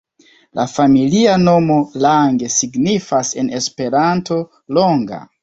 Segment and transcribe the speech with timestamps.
[0.59, 5.23] La familia nomo Lange signifas en en Esperanto ’’’longa’’’.